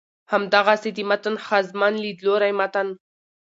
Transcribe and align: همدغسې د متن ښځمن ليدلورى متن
همدغسې 0.31 0.89
د 0.97 0.99
متن 1.09 1.35
ښځمن 1.45 1.93
ليدلورى 2.03 2.51
متن 2.59 2.87